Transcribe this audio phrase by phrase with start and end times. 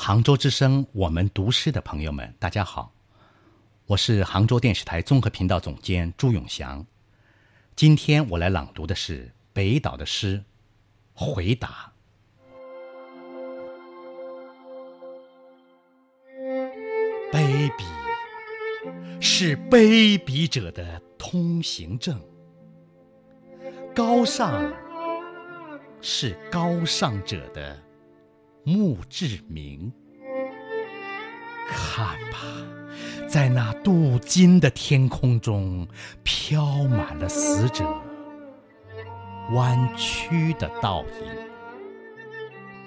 [0.00, 2.92] 杭州之声，我们读诗的朋友们，大家好，
[3.84, 6.86] 我是杭州电视台综合频道总监朱永祥。
[7.74, 10.38] 今天我来朗读的是北岛的诗
[11.14, 11.92] 《回答》。
[17.32, 17.84] 卑鄙
[19.20, 22.18] 是卑鄙者的通行证，
[23.92, 24.72] 高尚
[26.00, 27.76] 是高尚者的
[28.64, 29.92] 墓志铭。
[31.68, 32.38] 看吧，
[33.28, 35.86] 在那镀金的天空中，
[36.22, 37.84] 飘满了死者
[39.52, 41.38] 弯曲的倒影。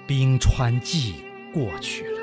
[0.06, 2.20] 冰川纪过去了。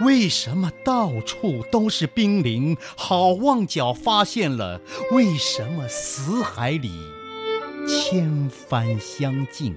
[0.00, 2.76] 为什么到处都是冰凌？
[2.96, 4.80] 好望角发现了，
[5.12, 6.90] 为什么死海里
[7.86, 9.76] 千帆相近？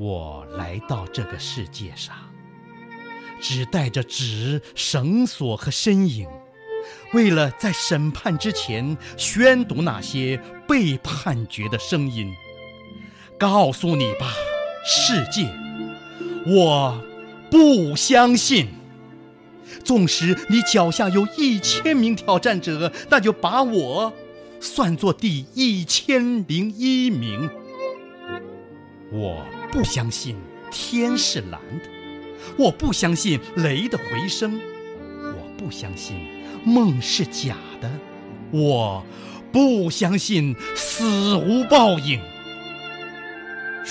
[0.00, 2.16] 我来到这个世界上，
[3.38, 6.26] 只带着纸、绳索和身影，
[7.12, 12.34] 为了在审判之前宣读那些被判决的声音。
[13.38, 14.32] 告诉你吧，
[14.86, 15.54] 世界，
[16.46, 16.98] 我。
[17.50, 18.68] 不相信。
[19.84, 24.12] 纵使你脚下有一千名挑战者，那就把我
[24.60, 27.50] 算作第一千零一名。
[29.12, 30.36] 我不相信
[30.70, 31.88] 天是蓝的，
[32.56, 34.60] 我不相信雷的回声，
[35.22, 36.16] 我不相信
[36.64, 37.90] 梦是假的，
[38.50, 39.04] 我
[39.52, 42.20] 不相信死无报应。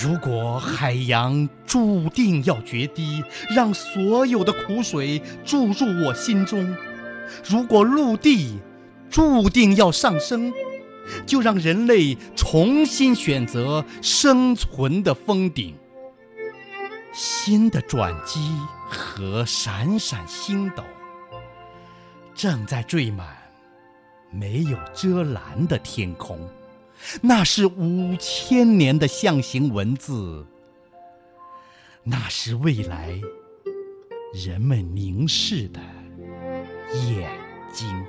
[0.02, 6.66] 如果海洋注定要决堤，让所有的苦水注入我心中；
[7.50, 8.60] 如果陆地
[9.10, 10.54] 注定要上升，
[11.26, 15.76] 就让人类重新选择生存的峰顶。
[17.12, 18.40] 新的转机
[18.88, 20.84] 和闪闪星斗，
[22.36, 23.36] 正在缀满
[24.32, 26.40] 没有遮拦的天空。
[27.22, 30.46] 那是五千年的象形文字，
[32.04, 33.20] 那是未来
[34.34, 35.80] 人们凝视的
[37.08, 37.32] 眼
[37.74, 38.06] 睛。